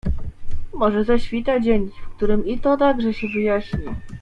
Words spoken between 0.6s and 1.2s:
"Może